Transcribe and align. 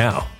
now. 0.00 0.39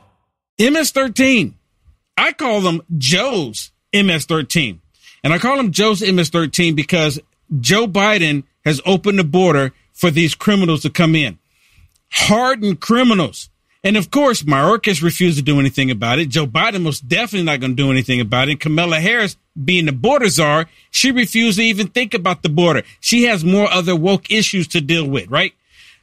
MS-13. 0.69 1.53
I 2.17 2.33
call 2.33 2.61
them 2.61 2.81
Joe's 2.97 3.71
MS-13. 3.93 4.79
And 5.23 5.33
I 5.33 5.39
call 5.39 5.57
them 5.57 5.71
Joe's 5.71 6.01
MS-13 6.01 6.75
because 6.75 7.19
Joe 7.59 7.87
Biden 7.87 8.43
has 8.63 8.81
opened 8.85 9.19
the 9.19 9.23
border 9.23 9.73
for 9.93 10.11
these 10.11 10.35
criminals 10.35 10.81
to 10.81 10.89
come 10.89 11.15
in. 11.15 11.39
Hardened 12.11 12.79
criminals. 12.81 13.49
And 13.83 13.97
of 13.97 14.11
course, 14.11 14.43
Mayorkas 14.43 15.01
refused 15.01 15.37
to 15.37 15.43
do 15.43 15.59
anything 15.59 15.89
about 15.89 16.19
it. 16.19 16.29
Joe 16.29 16.45
Biden 16.45 16.83
most 16.83 17.07
definitely 17.07 17.45
not 17.45 17.59
going 17.59 17.75
to 17.75 17.83
do 17.83 17.91
anything 17.91 18.21
about 18.21 18.49
it. 18.49 18.59
Kamala 18.59 18.99
Harris, 18.99 19.37
being 19.63 19.85
the 19.85 19.91
border 19.91 20.29
czar, 20.29 20.67
she 20.91 21.11
refused 21.11 21.57
to 21.57 21.63
even 21.63 21.87
think 21.87 22.13
about 22.13 22.43
the 22.43 22.49
border. 22.49 22.83
She 22.99 23.23
has 23.23 23.43
more 23.43 23.69
other 23.71 23.95
woke 23.95 24.29
issues 24.29 24.67
to 24.69 24.81
deal 24.81 25.07
with, 25.07 25.29
right? 25.29 25.53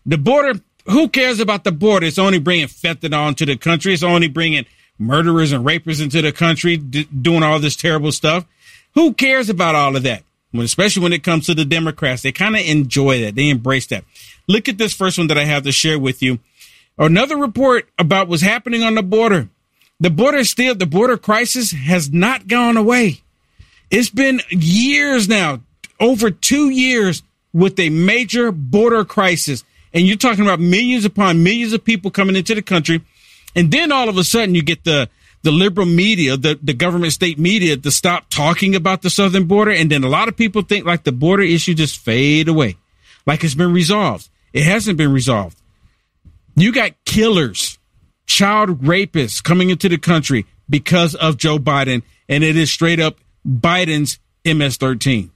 The 0.05 0.19
border, 0.19 0.60
who 0.88 1.08
cares 1.08 1.40
about 1.40 1.64
the 1.64 1.73
border? 1.73 2.06
It's 2.06 2.19
only 2.19 2.38
bringing 2.38 2.67
fentanyl 2.67 3.29
into 3.29 3.46
the 3.46 3.56
country. 3.56 3.93
It's 3.93 4.02
only 4.02 4.29
bringing 4.29 4.67
murderers 4.99 5.52
and 5.52 5.64
rapists 5.64 6.02
into 6.02 6.23
the 6.23 6.32
country, 6.32 6.76
d- 6.76 7.05
doing 7.05 7.43
all 7.43 7.58
this 7.61 7.76
terrible 7.76 8.12
stuff. 8.12 8.44
Who 8.94 9.12
cares 9.12 9.49
about 9.49 9.75
all 9.75 9.96
of 9.96 10.02
that? 10.05 10.25
When, 10.50 10.64
especially 10.64 11.02
when 11.02 11.12
it 11.12 11.23
comes 11.23 11.46
to 11.46 11.55
the 11.55 11.64
Democrats, 11.64 12.23
they 12.23 12.32
kind 12.32 12.56
of 12.56 12.62
enjoy 12.62 13.20
that. 13.20 13.35
They 13.35 13.50
embrace 13.50 13.87
that. 13.88 14.05
Look 14.49 14.69
at 14.69 14.79
this 14.79 14.94
first 14.94 15.19
one 15.19 15.26
that 15.26 15.38
I 15.38 15.44
have 15.44 15.64
to 15.64 15.73
share 15.73 15.99
with 15.99 16.23
you. 16.23 16.38
Another 16.96 17.37
report 17.37 17.88
about 17.99 18.29
what's 18.29 18.43
happening 18.43 18.82
on 18.82 18.94
the 18.94 19.02
border. 19.02 19.49
The 20.00 20.11
border 20.11 20.44
still, 20.44 20.75
the 20.75 20.87
border 20.87 21.19
crisis 21.19 21.73
has 21.73 22.11
not 22.11 22.49
gone 22.49 22.76
away. 22.76 23.20
It's 23.91 24.11
been 24.11 24.41
years 24.50 25.29
now, 25.29 25.61
over 26.00 26.31
two 26.31 26.70
years 26.70 27.23
with 27.52 27.79
a 27.79 27.91
major 27.91 28.52
border 28.52 29.05
crisis 29.05 29.64
and 29.98 30.06
you're 30.06 30.16
talking 30.16 30.44
about 30.44 30.60
millions 30.60 31.04
upon 31.04 31.42
millions 31.42 31.72
of 31.72 31.82
people 31.82 32.12
coming 32.12 32.36
into 32.36 32.54
the 32.54 32.62
country. 32.62 33.00
And 33.56 33.72
then 33.72 33.90
all 33.90 34.08
of 34.08 34.16
a 34.16 34.22
sudden 34.22 34.54
you 34.54 34.62
get 34.62 34.84
the, 34.84 35.10
the 35.42 35.50
liberal 35.50 35.88
media, 35.88 36.36
the, 36.36 36.56
the 36.62 36.72
government 36.72 37.12
state 37.12 37.36
media 37.36 37.76
to 37.76 37.90
stop 37.90 38.30
talking 38.30 38.76
about 38.76 39.02
the 39.02 39.10
southern 39.10 39.46
border. 39.46 39.72
And 39.72 39.90
then 39.90 40.04
a 40.04 40.08
lot 40.08 40.28
of 40.28 40.36
people 40.36 40.62
think 40.62 40.86
like 40.86 41.02
the 41.02 41.10
border 41.10 41.42
issue 41.42 41.74
just 41.74 41.98
fade 41.98 42.46
away, 42.46 42.76
like 43.26 43.42
it's 43.42 43.54
been 43.54 43.72
resolved. 43.72 44.28
It 44.52 44.62
hasn't 44.62 44.98
been 44.98 45.12
resolved. 45.12 45.60
You 46.54 46.72
got 46.72 46.92
killers, 47.04 47.76
child 48.24 48.82
rapists 48.82 49.42
coming 49.42 49.68
into 49.68 49.88
the 49.88 49.98
country 49.98 50.46
because 50.70 51.16
of 51.16 51.38
Joe 51.38 51.58
Biden. 51.58 52.04
And 52.28 52.44
it 52.44 52.56
is 52.56 52.70
straight 52.70 53.00
up 53.00 53.16
Biden's 53.44 54.20
MS 54.44 54.76
13. 54.76 55.32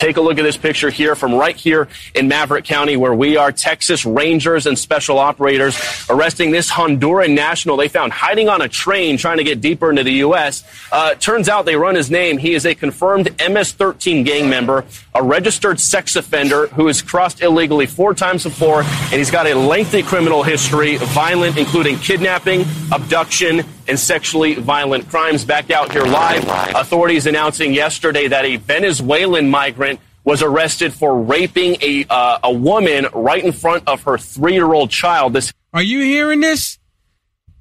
Take 0.00 0.16
a 0.16 0.20
look 0.20 0.38
at 0.38 0.44
this 0.44 0.56
picture 0.56 0.90
here 0.90 1.16
from 1.16 1.34
right 1.34 1.56
here 1.56 1.88
in 2.14 2.28
Maverick 2.28 2.64
County, 2.64 2.96
where 2.96 3.12
we 3.12 3.36
are. 3.36 3.50
Texas 3.50 4.06
Rangers 4.06 4.66
and 4.66 4.78
special 4.78 5.18
operators 5.18 5.76
arresting 6.08 6.52
this 6.52 6.70
Honduran 6.70 7.34
national 7.34 7.76
they 7.76 7.88
found 7.88 8.12
hiding 8.12 8.48
on 8.48 8.62
a 8.62 8.68
train 8.68 9.18
trying 9.18 9.38
to 9.38 9.42
get 9.42 9.60
deeper 9.60 9.90
into 9.90 10.04
the 10.04 10.12
U.S. 10.12 10.62
Uh, 10.92 11.16
turns 11.16 11.48
out 11.48 11.64
they 11.64 11.74
run 11.74 11.96
his 11.96 12.12
name. 12.12 12.38
He 12.38 12.54
is 12.54 12.64
a 12.64 12.76
confirmed 12.76 13.34
MS 13.40 13.72
13 13.72 14.22
gang 14.22 14.48
member, 14.48 14.84
a 15.16 15.22
registered 15.24 15.80
sex 15.80 16.14
offender 16.14 16.68
who 16.68 16.86
has 16.86 17.02
crossed 17.02 17.42
illegally 17.42 17.86
four 17.86 18.14
times 18.14 18.44
before, 18.44 18.82
and 18.82 19.14
he's 19.14 19.32
got 19.32 19.48
a 19.48 19.54
lengthy 19.54 20.04
criminal 20.04 20.44
history, 20.44 20.98
violent, 20.98 21.58
including 21.58 21.98
kidnapping, 21.98 22.64
abduction, 22.92 23.64
and 23.88 23.98
sexually 23.98 24.54
violent 24.54 25.08
crimes. 25.08 25.44
Back 25.44 25.70
out 25.70 25.92
here 25.92 26.04
live, 26.04 26.44
authorities 26.74 27.26
announcing 27.26 27.74
yesterday 27.74 28.28
that 28.28 28.44
a 28.44 28.56
Venezuelan 28.56 29.50
migrant 29.50 30.00
was 30.24 30.42
arrested 30.42 30.92
for 30.92 31.22
raping 31.22 31.76
a 31.80 32.04
uh, 32.08 32.38
a 32.44 32.52
woman 32.52 33.06
right 33.14 33.42
in 33.42 33.52
front 33.52 33.88
of 33.88 34.02
her 34.02 34.18
three 34.18 34.54
year 34.54 34.72
old 34.72 34.90
child. 34.90 35.32
This 35.32 35.52
are 35.72 35.82
you 35.82 36.00
hearing 36.00 36.40
this? 36.40 36.78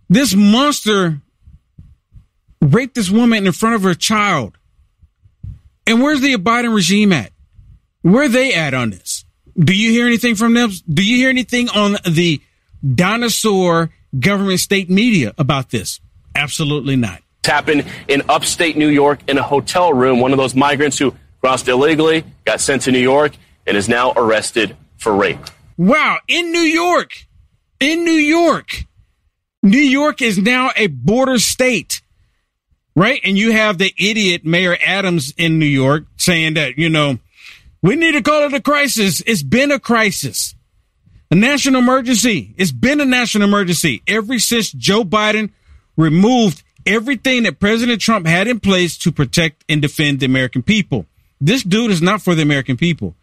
This 0.09 0.35
monster 0.35 1.21
raped 2.61 2.95
this 2.95 3.09
woman 3.09 3.45
in 3.45 3.53
front 3.53 3.75
of 3.75 3.83
her 3.83 3.93
child. 3.93 4.57
And 5.85 6.01
where's 6.01 6.21
the 6.21 6.35
Biden 6.35 6.73
regime 6.73 7.13
at? 7.13 7.31
Where 8.01 8.23
are 8.23 8.29
they 8.29 8.53
at 8.53 8.73
on 8.73 8.89
this? 8.89 9.25
Do 9.57 9.73
you 9.73 9.91
hear 9.91 10.05
anything 10.05 10.35
from 10.35 10.53
them? 10.53 10.71
Do 10.91 11.03
you 11.03 11.15
hear 11.17 11.29
anything 11.29 11.69
on 11.69 11.97
the 12.05 12.41
dinosaur 12.95 13.89
government 14.17 14.59
state 14.59 14.89
media 14.89 15.33
about 15.37 15.69
this? 15.69 15.99
Absolutely 16.37 16.95
not. 16.95 17.21
Happened 17.43 17.85
in 18.07 18.21
upstate 18.29 18.77
New 18.77 18.89
York 18.89 19.19
in 19.27 19.37
a 19.37 19.43
hotel 19.43 19.91
room. 19.93 20.19
One 20.19 20.31
of 20.31 20.37
those 20.37 20.53
migrants 20.53 20.97
who 20.97 21.15
crossed 21.41 21.67
illegally 21.67 22.23
got 22.45 22.61
sent 22.61 22.83
to 22.83 22.91
New 22.91 22.99
York 22.99 23.33
and 23.65 23.75
is 23.75 23.89
now 23.89 24.13
arrested 24.15 24.75
for 24.97 25.15
rape. 25.15 25.39
Wow, 25.77 26.19
in 26.27 26.51
New 26.51 26.59
York. 26.59 27.25
In 27.79 28.03
New 28.03 28.11
York. 28.11 28.83
New 29.63 29.77
York 29.79 30.21
is 30.21 30.37
now 30.37 30.71
a 30.75 30.87
border 30.87 31.39
state. 31.39 32.01
Right? 32.95 33.21
And 33.23 33.37
you 33.37 33.51
have 33.51 33.77
the 33.77 33.93
idiot 33.97 34.43
Mayor 34.43 34.77
Adams 34.85 35.33
in 35.37 35.59
New 35.59 35.65
York 35.65 36.05
saying 36.17 36.55
that, 36.55 36.77
you 36.77 36.89
know, 36.89 37.19
we 37.81 37.95
need 37.95 38.13
to 38.13 38.21
call 38.21 38.43
it 38.43 38.53
a 38.53 38.61
crisis. 38.61 39.21
It's 39.25 39.43
been 39.43 39.71
a 39.71 39.79
crisis. 39.79 40.55
A 41.29 41.35
national 41.35 41.79
emergency. 41.81 42.55
It's 42.57 42.71
been 42.71 42.99
a 43.01 43.05
national 43.05 43.47
emergency 43.47 44.01
ever 44.07 44.39
since 44.39 44.71
Joe 44.71 45.03
Biden 45.03 45.51
removed 45.97 46.63
everything 46.85 47.43
that 47.43 47.59
President 47.59 47.99
Trump 47.99 48.25
had 48.25 48.47
in 48.47 48.59
place 48.59 48.97
to 48.99 49.11
protect 49.11 49.65
and 49.67 49.81
defend 49.81 50.19
the 50.19 50.25
American 50.25 50.63
people. 50.63 51.05
This 51.41 51.63
dude 51.63 51.91
is 51.91 52.01
not 52.01 52.21
for 52.21 52.33
the 52.33 52.41
American 52.41 52.77
people. 52.77 53.15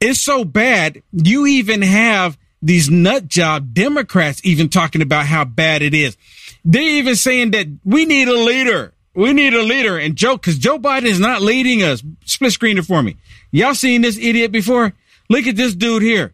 It's 0.00 0.20
so 0.20 0.44
bad, 0.44 1.02
you 1.12 1.46
even 1.46 1.80
have 1.82 2.36
these 2.60 2.90
nut 2.90 3.28
job 3.28 3.72
Democrats 3.72 4.40
even 4.44 4.68
talking 4.68 5.02
about 5.02 5.26
how 5.26 5.44
bad 5.44 5.82
it 5.82 5.94
is. 5.94 6.16
They're 6.64 6.82
even 6.82 7.16
saying 7.16 7.52
that 7.52 7.66
we 7.84 8.04
need 8.04 8.28
a 8.28 8.38
leader. 8.38 8.92
We 9.14 9.32
need 9.32 9.54
a 9.54 9.62
leader. 9.62 9.98
And 9.98 10.16
Joe, 10.16 10.36
because 10.36 10.58
Joe 10.58 10.78
Biden 10.78 11.04
is 11.04 11.20
not 11.20 11.42
leading 11.42 11.82
us. 11.82 12.02
Split 12.24 12.52
screen 12.52 12.78
it 12.78 12.84
for 12.84 13.02
me. 13.02 13.16
Y'all 13.52 13.74
seen 13.74 14.02
this 14.02 14.18
idiot 14.18 14.50
before? 14.50 14.92
Look 15.28 15.46
at 15.46 15.56
this 15.56 15.74
dude 15.74 16.02
here. 16.02 16.32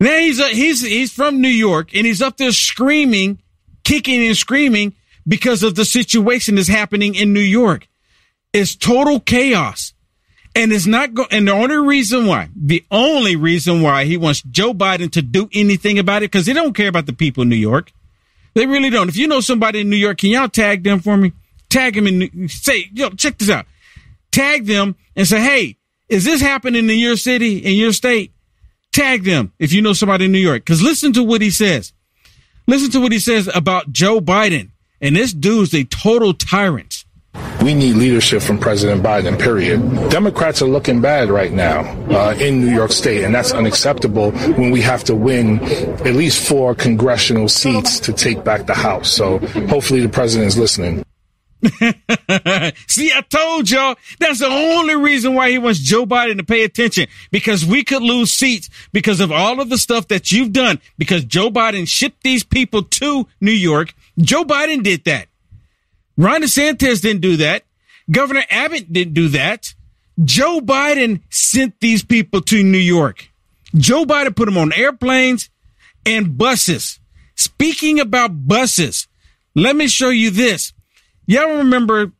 Now 0.00 0.18
he's, 0.18 0.38
a, 0.38 0.48
he's, 0.48 0.80
he's 0.82 1.12
from 1.12 1.40
New 1.40 1.48
York 1.48 1.94
and 1.94 2.06
he's 2.06 2.22
up 2.22 2.36
there 2.36 2.52
screaming 2.52 3.40
kicking 3.88 4.26
and 4.26 4.36
screaming 4.36 4.94
because 5.26 5.62
of 5.62 5.74
the 5.74 5.84
situation 5.84 6.56
that's 6.56 6.68
happening 6.68 7.14
in 7.14 7.32
New 7.32 7.40
York. 7.40 7.88
It's 8.52 8.76
total 8.76 9.18
chaos. 9.18 9.94
And 10.54 10.72
it's 10.72 10.86
not 10.86 11.14
go- 11.14 11.26
and 11.30 11.48
the 11.48 11.52
only 11.52 11.76
reason 11.76 12.26
why, 12.26 12.48
the 12.54 12.84
only 12.90 13.36
reason 13.36 13.80
why 13.80 14.04
he 14.04 14.16
wants 14.16 14.42
Joe 14.42 14.74
Biden 14.74 15.10
to 15.12 15.22
do 15.22 15.48
anything 15.54 15.98
about 15.98 16.22
it, 16.22 16.30
because 16.30 16.46
they 16.46 16.52
don't 16.52 16.74
care 16.74 16.88
about 16.88 17.06
the 17.06 17.12
people 17.12 17.42
in 17.42 17.48
New 17.48 17.56
York. 17.56 17.92
They 18.54 18.66
really 18.66 18.90
don't. 18.90 19.08
If 19.08 19.16
you 19.16 19.28
know 19.28 19.40
somebody 19.40 19.80
in 19.80 19.90
New 19.90 19.96
York, 19.96 20.18
can 20.18 20.30
y'all 20.30 20.48
tag 20.48 20.82
them 20.82 21.00
for 21.00 21.16
me? 21.16 21.32
Tag 21.70 21.94
them 21.94 22.06
and 22.06 22.50
say, 22.50 22.90
yo, 22.92 23.10
check 23.10 23.38
this 23.38 23.50
out. 23.50 23.66
Tag 24.32 24.66
them 24.66 24.96
and 25.14 25.26
say, 25.26 25.40
hey, 25.40 25.76
is 26.08 26.24
this 26.24 26.40
happening 26.40 26.90
in 26.90 26.98
your 26.98 27.16
city, 27.16 27.58
in 27.58 27.76
your 27.76 27.92
state? 27.92 28.32
Tag 28.92 29.24
them 29.24 29.52
if 29.58 29.72
you 29.72 29.80
know 29.80 29.92
somebody 29.92 30.24
in 30.24 30.32
New 30.32 30.38
York. 30.38 30.64
Because 30.64 30.82
listen 30.82 31.12
to 31.12 31.22
what 31.22 31.40
he 31.40 31.50
says. 31.50 31.92
Listen 32.68 32.90
to 32.90 33.00
what 33.00 33.12
he 33.12 33.18
says 33.18 33.48
about 33.54 33.92
Joe 33.92 34.20
Biden. 34.20 34.72
And 35.00 35.16
this 35.16 35.32
dude's 35.32 35.74
a 35.74 35.84
total 35.84 36.34
tyrant. 36.34 37.06
We 37.62 37.72
need 37.72 37.94
leadership 37.94 38.42
from 38.42 38.58
President 38.58 39.02
Biden, 39.02 39.40
period. 39.40 39.80
Democrats 40.10 40.60
are 40.60 40.66
looking 40.66 41.00
bad 41.00 41.30
right 41.30 41.50
now 41.50 41.80
uh, 42.10 42.34
in 42.38 42.60
New 42.60 42.74
York 42.74 42.92
State, 42.92 43.24
and 43.24 43.34
that's 43.34 43.52
unacceptable 43.52 44.32
when 44.32 44.70
we 44.70 44.82
have 44.82 45.02
to 45.04 45.14
win 45.14 45.60
at 45.62 46.14
least 46.14 46.46
four 46.46 46.74
congressional 46.74 47.48
seats 47.48 47.98
to 48.00 48.12
take 48.12 48.44
back 48.44 48.66
the 48.66 48.74
House. 48.74 49.10
So 49.10 49.38
hopefully 49.68 50.02
the 50.02 50.10
president 50.10 50.48
is 50.48 50.58
listening. 50.58 51.02
See, 52.86 53.10
I 53.12 53.20
told 53.28 53.70
y'all 53.70 53.96
that's 54.20 54.38
the 54.40 54.46
only 54.46 54.94
reason 54.94 55.34
why 55.34 55.50
he 55.50 55.58
wants 55.58 55.80
Joe 55.80 56.06
Biden 56.06 56.36
to 56.36 56.44
pay 56.44 56.62
attention 56.64 57.08
because 57.30 57.66
we 57.66 57.82
could 57.82 58.02
lose 58.02 58.32
seats 58.32 58.70
because 58.92 59.20
of 59.20 59.32
all 59.32 59.60
of 59.60 59.68
the 59.68 59.78
stuff 59.78 60.08
that 60.08 60.30
you've 60.30 60.52
done 60.52 60.80
because 60.98 61.24
Joe 61.24 61.50
Biden 61.50 61.88
shipped 61.88 62.22
these 62.22 62.44
people 62.44 62.82
to 62.82 63.26
New 63.40 63.50
York. 63.52 63.94
Joe 64.18 64.44
Biden 64.44 64.82
did 64.82 65.04
that. 65.04 65.28
Ron 66.16 66.42
DeSantis 66.42 67.00
didn't 67.00 67.22
do 67.22 67.36
that. 67.38 67.64
Governor 68.10 68.44
Abbott 68.50 68.92
didn't 68.92 69.14
do 69.14 69.28
that. 69.28 69.74
Joe 70.24 70.60
Biden 70.60 71.22
sent 71.30 71.78
these 71.80 72.04
people 72.04 72.40
to 72.42 72.62
New 72.62 72.78
York. 72.78 73.30
Joe 73.74 74.04
Biden 74.04 74.34
put 74.34 74.46
them 74.46 74.58
on 74.58 74.72
airplanes 74.72 75.50
and 76.06 76.36
buses. 76.36 76.98
Speaking 77.36 78.00
about 78.00 78.48
buses, 78.48 79.06
let 79.54 79.76
me 79.76 79.86
show 79.86 80.08
you 80.08 80.30
this. 80.30 80.72
Y'all 81.28 81.58
remember 81.58 82.10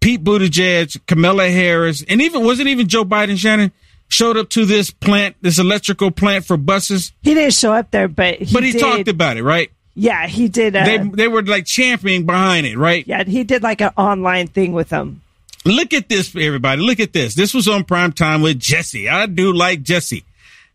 Pete 0.00 0.22
Buttigieg, 0.22 1.06
Kamala 1.06 1.48
Harris, 1.48 2.04
and 2.06 2.20
even 2.20 2.44
wasn't 2.44 2.68
even 2.68 2.86
Joe 2.86 3.02
Biden, 3.02 3.38
Shannon, 3.38 3.72
showed 4.08 4.36
up 4.36 4.50
to 4.50 4.66
this 4.66 4.90
plant, 4.90 5.36
this 5.40 5.58
electrical 5.58 6.10
plant 6.10 6.44
for 6.44 6.58
buses. 6.58 7.12
He 7.22 7.32
didn't 7.32 7.54
show 7.54 7.72
up 7.72 7.90
there, 7.90 8.08
but 8.08 8.34
he 8.36 8.52
but 8.52 8.62
he 8.62 8.72
did, 8.72 8.80
talked 8.82 9.08
about 9.08 9.38
it, 9.38 9.42
right? 9.42 9.70
Yeah, 9.94 10.26
he 10.26 10.48
did. 10.48 10.76
Uh, 10.76 10.84
they 10.84 10.98
they 10.98 11.28
were 11.28 11.42
like 11.42 11.64
championing 11.64 12.26
behind 12.26 12.66
it, 12.66 12.76
right? 12.76 13.06
Yeah, 13.08 13.24
he 13.24 13.42
did 13.42 13.62
like 13.62 13.80
an 13.80 13.92
online 13.96 14.48
thing 14.48 14.74
with 14.74 14.90
them. 14.90 15.22
Look 15.64 15.94
at 15.94 16.10
this, 16.10 16.36
everybody. 16.36 16.82
Look 16.82 17.00
at 17.00 17.14
this. 17.14 17.34
This 17.34 17.54
was 17.54 17.66
on 17.66 17.84
prime 17.84 18.12
time 18.12 18.42
with 18.42 18.60
Jesse. 18.60 19.08
I 19.08 19.24
do 19.24 19.54
like 19.54 19.82
Jesse. 19.82 20.24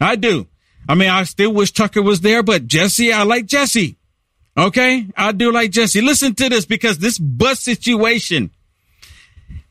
I 0.02 0.16
do. 0.16 0.48
I 0.90 0.96
mean, 0.96 1.10
I 1.10 1.24
still 1.26 1.54
wish 1.54 1.72
Tucker 1.72 2.02
was 2.02 2.22
there, 2.22 2.42
but 2.42 2.66
Jesse, 2.66 3.14
I 3.14 3.22
like 3.22 3.46
Jesse. 3.46 3.98
Okay. 4.58 5.08
I 5.16 5.32
do 5.32 5.52
like 5.52 5.72
Jesse. 5.72 6.02
Listen 6.02 6.36
to 6.36 6.50
this 6.50 6.66
because 6.66 6.98
this 6.98 7.18
bus 7.18 7.60
situation, 7.62 8.52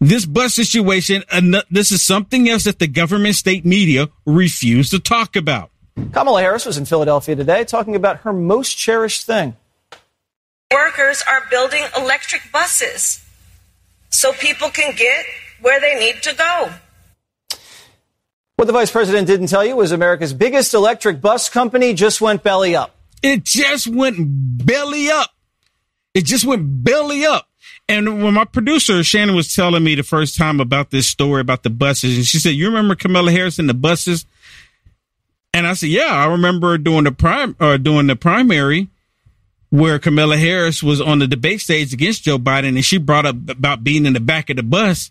this 0.00 0.24
bus 0.24 0.54
situation, 0.54 1.22
this 1.70 1.92
is 1.92 2.02
something 2.02 2.48
else 2.48 2.64
that 2.64 2.78
the 2.78 2.88
government 2.88 3.34
state 3.34 3.64
media 3.64 4.08
refuse 4.24 4.90
to 4.90 4.98
talk 4.98 5.36
about. 5.36 5.70
Kamala 6.12 6.40
Harris 6.40 6.64
was 6.64 6.78
in 6.78 6.86
Philadelphia 6.86 7.36
today 7.36 7.64
talking 7.64 7.94
about 7.94 8.18
her 8.18 8.32
most 8.32 8.74
cherished 8.74 9.26
thing. 9.26 9.56
Workers 10.72 11.22
are 11.28 11.42
building 11.50 11.82
electric 11.96 12.42
buses 12.52 13.24
so 14.08 14.32
people 14.32 14.70
can 14.70 14.94
get 14.96 15.26
where 15.60 15.80
they 15.80 15.98
need 15.98 16.22
to 16.22 16.34
go. 16.34 16.72
What 18.56 18.66
the 18.66 18.72
vice 18.72 18.90
president 18.90 19.26
didn't 19.26 19.48
tell 19.48 19.64
you 19.64 19.76
was 19.76 19.92
America's 19.92 20.32
biggest 20.32 20.72
electric 20.74 21.20
bus 21.20 21.48
company 21.48 21.92
just 21.92 22.20
went 22.20 22.42
belly 22.42 22.76
up. 22.76 22.94
It 23.22 23.44
just 23.44 23.86
went 23.86 24.16
belly 24.64 25.10
up. 25.10 25.30
It 26.14 26.24
just 26.24 26.44
went 26.44 26.84
belly 26.84 27.24
up. 27.24 27.48
And 27.88 28.22
when 28.22 28.34
my 28.34 28.44
producer 28.44 29.02
Shannon 29.02 29.34
was 29.34 29.54
telling 29.54 29.82
me 29.82 29.94
the 29.94 30.02
first 30.02 30.36
time 30.36 30.60
about 30.60 30.90
this 30.90 31.08
story 31.08 31.40
about 31.40 31.62
the 31.62 31.70
buses, 31.70 32.16
and 32.16 32.24
she 32.24 32.38
said, 32.38 32.54
"You 32.54 32.66
remember 32.66 32.94
Kamala 32.94 33.32
Harris 33.32 33.58
and 33.58 33.68
the 33.68 33.74
buses?" 33.74 34.26
And 35.52 35.66
I 35.66 35.74
said, 35.74 35.88
"Yeah, 35.90 36.12
I 36.12 36.26
remember 36.26 36.78
doing 36.78 37.04
the 37.04 37.12
prime 37.12 37.56
or 37.58 37.72
uh, 37.72 37.76
doing 37.76 38.06
the 38.06 38.16
primary 38.16 38.88
where 39.70 39.98
Kamala 39.98 40.36
Harris 40.36 40.82
was 40.82 41.00
on 41.00 41.18
the 41.18 41.26
debate 41.26 41.60
stage 41.60 41.92
against 41.92 42.24
Joe 42.24 42.38
Biden, 42.38 42.68
and 42.68 42.84
she 42.84 42.98
brought 42.98 43.26
up 43.26 43.36
about 43.48 43.84
being 43.84 44.06
in 44.06 44.12
the 44.12 44.20
back 44.20 44.50
of 44.50 44.56
the 44.56 44.62
bus." 44.62 45.10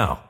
now. 0.00 0.29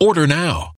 Order 0.00 0.28
now. 0.28 0.77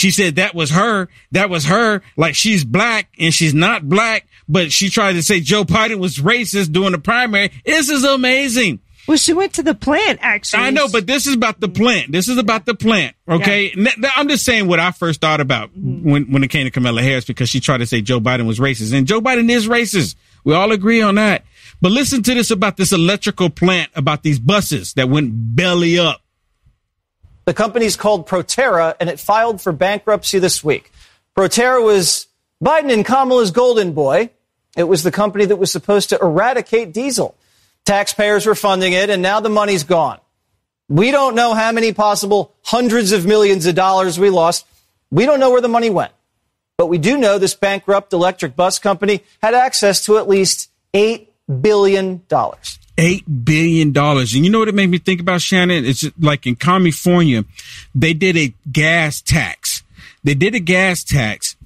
She 0.00 0.10
said 0.10 0.36
that 0.36 0.54
was 0.54 0.70
her. 0.70 1.08
That 1.32 1.50
was 1.50 1.66
her. 1.66 2.02
Like 2.16 2.34
she's 2.34 2.64
black 2.64 3.08
and 3.18 3.32
she's 3.32 3.54
not 3.54 3.88
black, 3.88 4.26
but 4.48 4.72
she 4.72 4.88
tried 4.88 5.12
to 5.12 5.22
say 5.22 5.40
Joe 5.40 5.64
Biden 5.64 5.98
was 5.98 6.16
racist 6.16 6.72
during 6.72 6.92
the 6.92 6.98
primary. 6.98 7.52
This 7.64 7.90
is 7.90 8.02
amazing. 8.02 8.80
Well, 9.06 9.16
she 9.16 9.32
went 9.32 9.54
to 9.54 9.62
the 9.62 9.74
plant, 9.74 10.20
actually. 10.22 10.62
I 10.62 10.70
know, 10.70 10.86
but 10.88 11.06
this 11.06 11.26
is 11.26 11.34
about 11.34 11.60
the 11.60 11.68
plant. 11.68 12.12
This 12.12 12.28
is 12.28 12.38
about 12.38 12.64
the 12.64 12.74
plant. 12.74 13.16
Okay. 13.28 13.72
Yeah. 13.76 13.90
I'm 14.14 14.28
just 14.28 14.44
saying 14.44 14.68
what 14.68 14.78
I 14.78 14.92
first 14.92 15.20
thought 15.20 15.40
about 15.40 15.70
mm-hmm. 15.70 16.08
when, 16.08 16.32
when 16.32 16.44
it 16.44 16.48
came 16.48 16.64
to 16.64 16.70
Kamala 16.70 17.02
Harris 17.02 17.24
because 17.24 17.48
she 17.48 17.60
tried 17.60 17.78
to 17.78 17.86
say 17.86 18.02
Joe 18.02 18.20
Biden 18.20 18.46
was 18.46 18.58
racist. 18.58 18.96
And 18.96 19.06
Joe 19.06 19.20
Biden 19.20 19.50
is 19.50 19.68
racist. 19.68 20.14
We 20.44 20.54
all 20.54 20.72
agree 20.72 21.02
on 21.02 21.16
that. 21.16 21.44
But 21.80 21.92
listen 21.92 22.22
to 22.22 22.34
this 22.34 22.50
about 22.50 22.76
this 22.76 22.92
electrical 22.92 23.50
plant, 23.50 23.90
about 23.94 24.22
these 24.22 24.38
buses 24.38 24.94
that 24.94 25.08
went 25.08 25.56
belly 25.56 25.98
up. 25.98 26.22
The 27.50 27.54
company's 27.54 27.96
called 27.96 28.28
Proterra, 28.28 28.94
and 29.00 29.10
it 29.10 29.18
filed 29.18 29.60
for 29.60 29.72
bankruptcy 29.72 30.38
this 30.38 30.62
week. 30.62 30.92
Proterra 31.36 31.84
was 31.84 32.28
Biden 32.62 32.92
and 32.92 33.04
Kamala's 33.04 33.50
golden 33.50 33.92
boy. 33.92 34.30
It 34.76 34.84
was 34.84 35.02
the 35.02 35.10
company 35.10 35.46
that 35.46 35.56
was 35.56 35.72
supposed 35.72 36.10
to 36.10 36.18
eradicate 36.20 36.92
diesel. 36.92 37.34
Taxpayers 37.84 38.46
were 38.46 38.54
funding 38.54 38.92
it, 38.92 39.10
and 39.10 39.20
now 39.20 39.40
the 39.40 39.48
money's 39.48 39.82
gone. 39.82 40.20
We 40.88 41.10
don't 41.10 41.34
know 41.34 41.52
how 41.52 41.72
many 41.72 41.92
possible 41.92 42.54
hundreds 42.62 43.10
of 43.10 43.26
millions 43.26 43.66
of 43.66 43.74
dollars 43.74 44.16
we 44.16 44.30
lost. 44.30 44.64
We 45.10 45.26
don't 45.26 45.40
know 45.40 45.50
where 45.50 45.60
the 45.60 45.66
money 45.66 45.90
went. 45.90 46.12
But 46.76 46.86
we 46.86 46.98
do 46.98 47.18
know 47.18 47.36
this 47.38 47.56
bankrupt 47.56 48.12
electric 48.12 48.54
bus 48.54 48.78
company 48.78 49.24
had 49.42 49.54
access 49.54 50.04
to 50.04 50.18
at 50.18 50.28
least 50.28 50.70
$8 50.94 51.26
billion. 51.60 52.22
Eight 53.00 53.44
billion 53.44 53.92
dollars. 53.92 54.34
And 54.34 54.44
you 54.44 54.50
know 54.50 54.58
what 54.58 54.68
it 54.68 54.74
made 54.74 54.90
me 54.90 54.98
think 54.98 55.20
about, 55.20 55.40
Shannon? 55.40 55.84
It's 55.86 56.04
like 56.18 56.46
in 56.46 56.56
California, 56.56 57.44
they 57.94 58.12
did 58.12 58.36
a 58.36 58.54
gas 58.70 59.22
tax. 59.22 59.82
They 60.22 60.34
did 60.34 60.54
a 60.54 60.60
gas 60.60 61.02
tax 61.02 61.56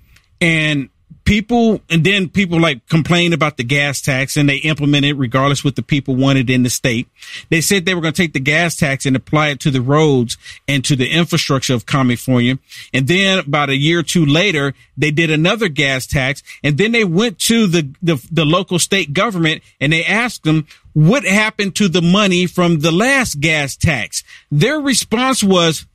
and 0.40 0.90
people 1.24 1.80
and 1.88 2.04
then 2.04 2.28
people 2.28 2.60
like 2.60 2.86
complain 2.88 3.32
about 3.32 3.56
the 3.56 3.64
gas 3.64 4.00
tax 4.00 4.36
and 4.36 4.48
they 4.48 4.58
implement 4.58 5.04
it 5.04 5.14
regardless 5.14 5.64
what 5.64 5.76
the 5.76 5.82
people 5.82 6.14
wanted 6.14 6.50
in 6.50 6.62
the 6.62 6.70
state. 6.70 7.08
They 7.50 7.60
said 7.60 7.84
they 7.84 7.94
were 7.94 8.00
going 8.00 8.12
to 8.12 8.22
take 8.22 8.34
the 8.34 8.40
gas 8.40 8.76
tax 8.76 9.06
and 9.06 9.16
apply 9.16 9.48
it 9.48 9.60
to 9.60 9.70
the 9.70 9.80
roads 9.80 10.36
and 10.68 10.84
to 10.84 10.96
the 10.96 11.08
infrastructure 11.08 11.74
of 11.74 11.86
California. 11.86 12.58
And 12.92 13.08
then 13.08 13.38
about 13.38 13.70
a 13.70 13.76
year 13.76 14.00
or 14.00 14.02
two 14.02 14.26
later, 14.26 14.74
they 14.96 15.10
did 15.10 15.30
another 15.30 15.68
gas 15.68 16.06
tax 16.06 16.42
and 16.62 16.76
then 16.76 16.92
they 16.92 17.04
went 17.04 17.38
to 17.40 17.66
the, 17.66 17.88
the, 18.02 18.24
the 18.30 18.44
local 18.44 18.78
state 18.78 19.12
government 19.12 19.62
and 19.80 19.92
they 19.92 20.04
asked 20.04 20.44
them, 20.44 20.66
what 20.92 21.24
happened 21.24 21.74
to 21.76 21.88
the 21.88 22.02
money 22.02 22.46
from 22.46 22.80
the 22.80 22.92
last 22.92 23.40
gas 23.40 23.76
tax? 23.76 24.22
Their 24.50 24.78
response 24.78 25.42
was, 25.42 25.86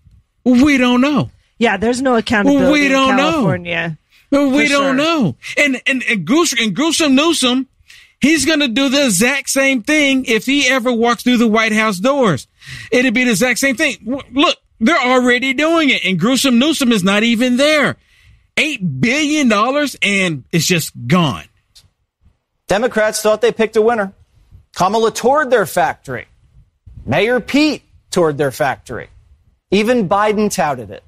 we 0.43 0.77
don't 0.77 1.01
know. 1.01 1.29
Yeah, 1.59 1.77
there's 1.77 2.01
no 2.01 2.15
accountability 2.15 2.71
we 2.71 2.88
don't 2.88 3.12
in 3.12 3.17
California. 3.17 3.99
Know. 4.31 4.50
We 4.50 4.67
don't 4.67 4.81
sure. 4.81 4.93
know. 4.93 5.36
And, 5.57 5.81
and, 5.88 6.03
and 6.03 6.25
Gruesome, 6.25 6.59
and 6.62 6.75
Gruesome 6.75 7.15
Newsom, 7.15 7.67
he's 8.21 8.45
going 8.45 8.59
to 8.59 8.67
do 8.67 8.89
the 8.89 9.05
exact 9.05 9.50
same 9.50 9.81
thing 9.81 10.25
if 10.25 10.45
he 10.45 10.67
ever 10.67 10.91
walks 10.91 11.24
through 11.24 11.38
the 11.38 11.48
White 11.48 11.71
House 11.71 11.98
doors. 12.00 12.48
It'd 12.91 13.13
be 13.13 13.24
the 13.24 13.31
exact 13.31 13.59
same 13.59 13.75
thing. 13.75 14.21
Look, 14.31 14.57
they're 14.79 14.98
already 15.00 15.53
doing 15.53 15.89
it 15.89 16.05
and 16.05 16.19
Gruesome 16.19 16.59
Newsom 16.59 16.91
is 16.91 17.03
not 17.03 17.24
even 17.24 17.57
there. 17.57 17.98
$8 18.55 19.01
billion 19.01 19.51
and 20.01 20.43
it's 20.51 20.65
just 20.65 20.91
gone. 21.07 21.45
Democrats 22.67 23.21
thought 23.21 23.41
they 23.41 23.51
picked 23.51 23.75
a 23.77 23.81
winner. 23.81 24.13
Kamala 24.75 25.12
toured 25.12 25.50
their 25.50 25.65
factory. 25.65 26.27
Mayor 27.05 27.39
Pete 27.39 27.83
toured 28.12 28.38
their 28.38 28.51
factory. 28.51 29.09
Even 29.71 30.07
Biden 30.07 30.53
touted 30.53 30.91
it. 30.91 31.03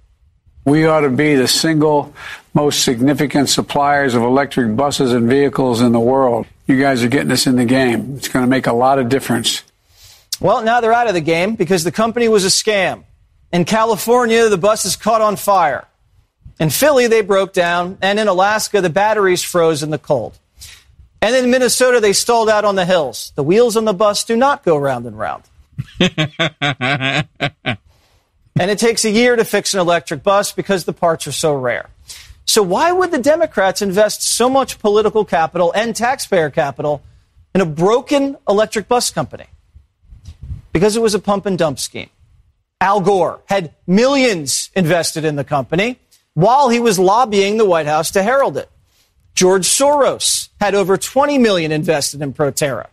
We 0.65 0.85
ought 0.85 1.01
to 1.01 1.09
be 1.09 1.35
the 1.35 1.47
single 1.47 2.13
most 2.53 2.83
significant 2.83 3.49
suppliers 3.49 4.13
of 4.13 4.21
electric 4.21 4.75
buses 4.75 5.13
and 5.13 5.27
vehicles 5.27 5.81
in 5.81 5.91
the 5.91 5.99
world. 5.99 6.45
You 6.67 6.79
guys 6.79 7.03
are 7.03 7.07
getting 7.07 7.31
us 7.31 7.47
in 7.47 7.55
the 7.55 7.65
game. 7.65 8.15
It's 8.17 8.27
going 8.27 8.45
to 8.45 8.49
make 8.49 8.67
a 8.67 8.73
lot 8.73 8.99
of 8.99 9.09
difference. 9.09 9.63
Well, 10.39 10.63
now 10.63 10.81
they're 10.81 10.93
out 10.93 11.07
of 11.07 11.13
the 11.13 11.21
game 11.21 11.55
because 11.55 11.83
the 11.83 11.91
company 11.91 12.27
was 12.27 12.45
a 12.45 12.49
scam. 12.49 13.03
In 13.51 13.65
California, 13.65 14.49
the 14.49 14.57
buses 14.57 14.95
caught 14.95 15.21
on 15.21 15.35
fire. 15.35 15.87
In 16.59 16.69
Philly, 16.69 17.07
they 17.07 17.21
broke 17.21 17.53
down. 17.53 17.97
And 18.01 18.19
in 18.19 18.27
Alaska, 18.27 18.81
the 18.81 18.89
batteries 18.89 19.41
froze 19.41 19.83
in 19.83 19.89
the 19.89 19.97
cold. 19.97 20.37
And 21.21 21.35
in 21.35 21.51
Minnesota, 21.51 21.99
they 21.99 22.13
stalled 22.13 22.49
out 22.49 22.65
on 22.65 22.75
the 22.75 22.85
hills. 22.85 23.33
The 23.35 23.43
wheels 23.43 23.77
on 23.77 23.85
the 23.85 23.93
bus 23.93 24.23
do 24.23 24.35
not 24.35 24.63
go 24.63 24.77
round 24.77 25.05
and 25.05 25.17
round. 25.17 25.43
and 28.59 28.69
it 28.69 28.79
takes 28.79 29.05
a 29.05 29.09
year 29.09 29.35
to 29.35 29.45
fix 29.45 29.73
an 29.73 29.79
electric 29.79 30.23
bus 30.23 30.51
because 30.51 30.85
the 30.85 30.93
parts 30.93 31.27
are 31.27 31.31
so 31.31 31.53
rare. 31.53 31.89
So, 32.45 32.63
why 32.63 32.91
would 32.91 33.11
the 33.11 33.19
Democrats 33.19 33.81
invest 33.81 34.23
so 34.23 34.49
much 34.49 34.79
political 34.79 35.23
capital 35.23 35.71
and 35.73 35.95
taxpayer 35.95 36.49
capital 36.49 37.01
in 37.55 37.61
a 37.61 37.65
broken 37.65 38.37
electric 38.47 38.87
bus 38.87 39.09
company? 39.09 39.45
Because 40.73 40.95
it 40.95 41.01
was 41.01 41.13
a 41.13 41.19
pump 41.19 41.45
and 41.45 41.57
dump 41.57 41.79
scheme. 41.79 42.09
Al 42.81 42.99
Gore 42.99 43.41
had 43.45 43.73
millions 43.85 44.71
invested 44.75 45.23
in 45.23 45.35
the 45.35 45.43
company 45.43 45.99
while 46.33 46.69
he 46.69 46.79
was 46.79 46.97
lobbying 46.97 47.57
the 47.57 47.65
White 47.65 47.85
House 47.85 48.11
to 48.11 48.23
herald 48.23 48.57
it. 48.57 48.69
George 49.35 49.65
Soros 49.65 50.49
had 50.59 50.75
over 50.75 50.97
20 50.97 51.37
million 51.37 51.71
invested 51.71 52.21
in 52.21 52.33
Proterra. 52.33 52.87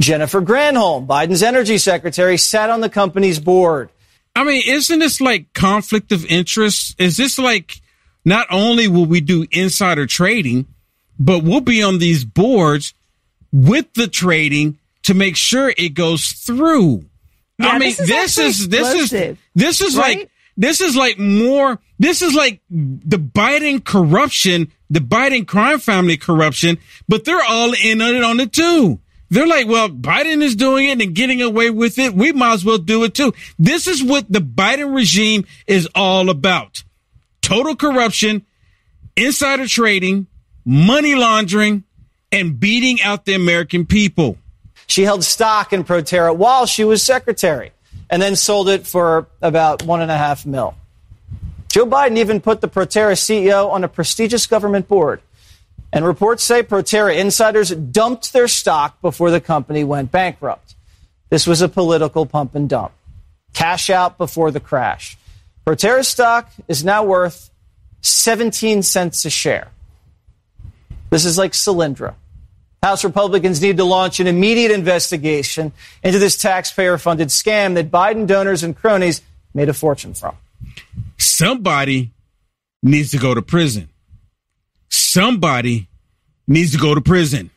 Jennifer 0.00 0.40
Granholm, 0.40 1.06
Biden's 1.06 1.42
energy 1.42 1.78
secretary, 1.78 2.36
sat 2.36 2.70
on 2.70 2.80
the 2.80 2.88
company's 2.88 3.40
board. 3.40 3.90
I 4.38 4.44
mean, 4.44 4.62
isn't 4.66 4.98
this 5.00 5.20
like 5.20 5.52
conflict 5.52 6.12
of 6.12 6.24
interest? 6.26 6.94
Is 7.00 7.16
this 7.16 7.38
like 7.38 7.80
not 8.24 8.46
only 8.50 8.86
will 8.86 9.06
we 9.06 9.20
do 9.20 9.46
insider 9.50 10.06
trading, 10.06 10.66
but 11.18 11.42
we'll 11.42 11.60
be 11.60 11.82
on 11.82 11.98
these 11.98 12.24
boards 12.24 12.94
with 13.52 13.92
the 13.94 14.06
trading 14.06 14.78
to 15.02 15.14
make 15.14 15.36
sure 15.36 15.72
it 15.76 15.94
goes 15.94 16.32
through. 16.32 17.04
Yeah, 17.58 17.68
I 17.68 17.78
mean, 17.78 17.94
this 17.98 18.38
is 18.38 18.68
this 18.68 18.94
is 18.94 19.10
this 19.10 19.12
is 19.12 19.38
this 19.54 19.80
is 19.80 19.96
right? 19.96 20.18
like 20.18 20.30
this 20.56 20.80
is 20.80 20.94
like 20.94 21.18
more. 21.18 21.80
This 21.98 22.22
is 22.22 22.34
like 22.34 22.60
the 22.70 23.18
Biden 23.18 23.82
corruption, 23.82 24.70
the 24.88 25.00
Biden 25.00 25.48
crime 25.48 25.80
family 25.80 26.16
corruption, 26.16 26.78
but 27.08 27.24
they're 27.24 27.42
all 27.42 27.72
in 27.72 28.00
on 28.00 28.14
it 28.14 28.22
on 28.22 28.38
it 28.38 28.52
too. 28.52 29.00
They're 29.30 29.46
like, 29.46 29.68
well, 29.68 29.88
Biden 29.88 30.42
is 30.42 30.56
doing 30.56 30.88
it 30.88 31.02
and 31.02 31.14
getting 31.14 31.42
away 31.42 31.70
with 31.70 31.98
it. 31.98 32.14
We 32.14 32.32
might 32.32 32.54
as 32.54 32.64
well 32.64 32.78
do 32.78 33.04
it 33.04 33.14
too. 33.14 33.34
This 33.58 33.86
is 33.86 34.02
what 34.02 34.30
the 34.30 34.40
Biden 34.40 34.94
regime 34.94 35.44
is 35.66 35.88
all 35.94 36.30
about. 36.30 36.82
Total 37.42 37.76
corruption, 37.76 38.46
insider 39.16 39.66
trading, 39.66 40.26
money 40.64 41.14
laundering, 41.14 41.84
and 42.32 42.58
beating 42.58 43.00
out 43.02 43.24
the 43.24 43.34
American 43.34 43.86
people. 43.86 44.38
She 44.86 45.02
held 45.02 45.24
stock 45.24 45.72
in 45.72 45.84
Proterra 45.84 46.34
while 46.34 46.64
she 46.66 46.84
was 46.84 47.02
secretary 47.02 47.72
and 48.10 48.22
then 48.22 48.36
sold 48.36 48.68
it 48.68 48.86
for 48.86 49.26
about 49.42 49.82
one 49.82 50.00
and 50.00 50.10
a 50.10 50.16
half 50.16 50.46
mil. 50.46 50.74
Joe 51.68 51.84
Biden 51.84 52.16
even 52.16 52.40
put 52.40 52.62
the 52.62 52.68
Proterra 52.68 53.12
CEO 53.12 53.70
on 53.70 53.84
a 53.84 53.88
prestigious 53.88 54.46
government 54.46 54.88
board. 54.88 55.20
And 55.92 56.04
reports 56.04 56.44
say 56.44 56.62
Proterra 56.62 57.16
insiders 57.16 57.70
dumped 57.70 58.32
their 58.32 58.48
stock 58.48 59.00
before 59.00 59.30
the 59.30 59.40
company 59.40 59.84
went 59.84 60.12
bankrupt. 60.12 60.74
This 61.30 61.46
was 61.46 61.62
a 61.62 61.68
political 61.68 62.26
pump 62.26 62.54
and 62.54 62.68
dump. 62.68 62.92
Cash 63.54 63.90
out 63.90 64.18
before 64.18 64.50
the 64.50 64.60
crash. 64.60 65.16
Proterra 65.66 66.04
stock 66.04 66.50
is 66.68 66.84
now 66.84 67.04
worth 67.04 67.50
17 68.02 68.82
cents 68.82 69.24
a 69.24 69.30
share. 69.30 69.68
This 71.10 71.24
is 71.24 71.38
like 71.38 71.52
Solyndra. 71.52 72.14
House 72.82 73.02
Republicans 73.02 73.60
need 73.60 73.78
to 73.78 73.84
launch 73.84 74.20
an 74.20 74.26
immediate 74.26 74.70
investigation 74.70 75.72
into 76.02 76.18
this 76.18 76.36
taxpayer 76.36 76.96
funded 76.96 77.28
scam 77.28 77.74
that 77.74 77.90
Biden 77.90 78.26
donors 78.26 78.62
and 78.62 78.76
cronies 78.76 79.20
made 79.52 79.68
a 79.68 79.74
fortune 79.74 80.14
from. 80.14 80.36
Somebody 81.18 82.12
needs 82.82 83.10
to 83.10 83.18
go 83.18 83.34
to 83.34 83.42
prison. 83.42 83.88
Somebody 85.08 85.88
needs 86.46 86.72
to 86.72 86.78
go 86.78 86.94
to 86.94 87.00
prison. 87.00 87.50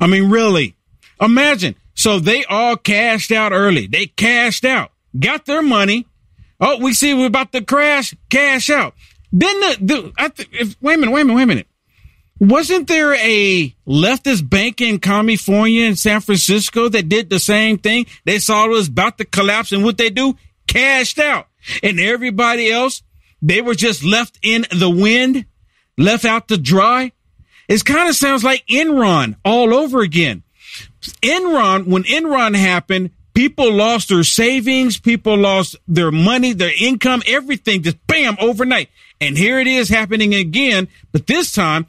I 0.00 0.06
mean, 0.06 0.30
really. 0.30 0.76
Imagine. 1.20 1.74
So 1.94 2.20
they 2.20 2.44
all 2.44 2.76
cashed 2.76 3.32
out 3.32 3.52
early. 3.52 3.86
They 3.86 4.06
cashed 4.06 4.64
out, 4.64 4.92
got 5.18 5.46
their 5.46 5.62
money. 5.62 6.06
Oh, 6.60 6.78
we 6.78 6.92
see 6.92 7.12
we're 7.12 7.26
about 7.26 7.52
to 7.52 7.60
crash, 7.62 8.14
cash 8.30 8.70
out. 8.70 8.94
Then 9.32 9.60
the, 9.60 9.76
the 9.80 10.12
I 10.16 10.28
th- 10.28 10.48
if, 10.52 10.76
wait 10.80 10.94
a 10.94 10.98
minute, 10.98 11.12
wait 11.12 11.22
a 11.22 11.24
minute, 11.24 11.36
wait 11.36 11.42
a 11.42 11.46
minute. 11.46 11.66
Wasn't 12.40 12.86
there 12.86 13.14
a 13.14 13.74
leftist 13.86 14.48
bank 14.48 14.80
in 14.80 15.00
California 15.00 15.84
in 15.86 15.96
San 15.96 16.20
Francisco 16.20 16.88
that 16.88 17.08
did 17.08 17.30
the 17.30 17.40
same 17.40 17.78
thing? 17.78 18.06
They 18.24 18.38
saw 18.38 18.64
it 18.64 18.70
was 18.70 18.88
about 18.88 19.18
to 19.18 19.24
collapse 19.24 19.72
and 19.72 19.82
what 19.82 19.98
they 19.98 20.10
do? 20.10 20.36
Cashed 20.68 21.18
out. 21.18 21.48
And 21.82 21.98
everybody 21.98 22.70
else, 22.70 23.02
they 23.42 23.60
were 23.60 23.74
just 23.74 24.04
left 24.04 24.38
in 24.40 24.66
the 24.70 24.88
wind, 24.88 25.46
left 25.98 26.24
out 26.24 26.48
to 26.48 26.56
dry. 26.56 27.12
It 27.68 27.84
kind 27.84 28.08
of 28.08 28.16
sounds 28.16 28.42
like 28.42 28.66
Enron 28.66 29.36
all 29.44 29.74
over 29.74 30.00
again. 30.00 30.42
Enron, 31.22 31.86
when 31.86 32.04
Enron 32.04 32.56
happened, 32.56 33.10
people 33.34 33.72
lost 33.72 34.08
their 34.08 34.24
savings, 34.24 34.98
people 34.98 35.36
lost 35.36 35.76
their 35.86 36.10
money, 36.10 36.54
their 36.54 36.72
income, 36.80 37.22
everything 37.26 37.82
just 37.82 38.04
bam 38.06 38.36
overnight. 38.40 38.88
And 39.20 39.36
here 39.36 39.58
it 39.58 39.66
is 39.66 39.88
happening 39.88 40.34
again, 40.34 40.88
but 41.12 41.26
this 41.26 41.52
time 41.52 41.86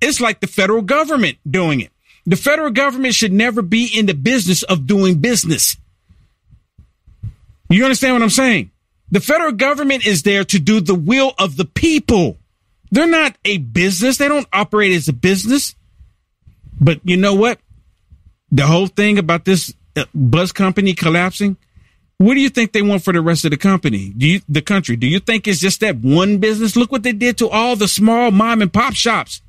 it's 0.00 0.20
like 0.20 0.40
the 0.40 0.46
federal 0.46 0.82
government 0.82 1.38
doing 1.48 1.80
it. 1.80 1.90
The 2.26 2.36
federal 2.36 2.70
government 2.70 3.14
should 3.14 3.32
never 3.32 3.60
be 3.60 3.86
in 3.86 4.06
the 4.06 4.14
business 4.14 4.62
of 4.62 4.86
doing 4.86 5.18
business. 5.18 5.76
You 7.68 7.84
understand 7.84 8.14
what 8.14 8.22
I'm 8.22 8.30
saying? 8.30 8.70
The 9.10 9.20
federal 9.20 9.52
government 9.52 10.06
is 10.06 10.22
there 10.22 10.44
to 10.44 10.58
do 10.58 10.80
the 10.80 10.94
will 10.94 11.34
of 11.38 11.56
the 11.56 11.64
people. 11.64 12.38
They're 12.90 13.06
not 13.06 13.36
a 13.44 13.58
business. 13.58 14.18
They 14.18 14.28
don't 14.28 14.48
operate 14.52 14.92
as 14.92 15.08
a 15.08 15.12
business. 15.12 15.74
But 16.80 17.00
you 17.04 17.16
know 17.16 17.34
what? 17.34 17.58
The 18.50 18.66
whole 18.66 18.88
thing 18.88 19.18
about 19.18 19.44
this 19.44 19.72
uh, 19.96 20.06
bus 20.14 20.50
company 20.50 20.94
collapsing, 20.94 21.56
what 22.18 22.34
do 22.34 22.40
you 22.40 22.50
think 22.50 22.72
they 22.72 22.82
want 22.82 23.02
for 23.02 23.12
the 23.12 23.20
rest 23.20 23.44
of 23.44 23.50
the 23.50 23.56
company? 23.56 24.12
Do 24.16 24.26
you, 24.26 24.40
the 24.48 24.60
country? 24.60 24.96
Do 24.96 25.06
you 25.06 25.20
think 25.20 25.46
it's 25.46 25.60
just 25.60 25.80
that 25.80 25.96
one 25.96 26.38
business? 26.38 26.76
Look 26.76 26.92
what 26.92 27.02
they 27.02 27.12
did 27.12 27.38
to 27.38 27.48
all 27.48 27.76
the 27.76 27.88
small 27.88 28.30
mom 28.30 28.60
and 28.60 28.72
pop 28.72 28.94
shops. 28.94 29.40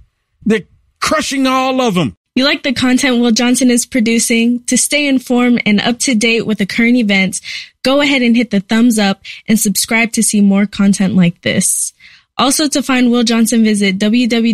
They're 0.46 0.64
crushing 1.02 1.48
all 1.48 1.82
of 1.82 1.96
them. 1.96 2.16
You 2.34 2.46
like 2.46 2.64
the 2.64 2.72
content 2.72 3.20
Will 3.20 3.32
Johnson 3.32 3.70
is 3.70 3.86
producing? 3.86 4.64
To 4.66 4.78
stay 4.78 5.06
informed 5.06 5.64
and 5.66 5.82
up 5.82 6.00
to 6.00 6.16
date 6.16 6.46
with 6.46 6.60
the 6.60 6.66
current 6.66 6.96
events, 6.96 7.42
go 7.84 8.00
ahead 8.00 8.22
and 8.22 8.38
hit 8.38 8.52
the 8.52 8.62
thumbs 8.62 8.98
up 8.98 9.22
and 9.50 9.60
subscribe 9.60 10.14
to 10.14 10.24
see 10.24 10.40
more 10.40 10.66
content 10.66 11.14
like 11.14 11.42
this. 11.42 11.92
Also 12.38 12.68
to 12.68 12.82
find 12.82 13.12
Will 13.12 13.24
Johnson, 13.24 13.64
visit 13.64 13.98
www.uaf.media. 14.00 14.54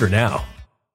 now. 0.09 0.45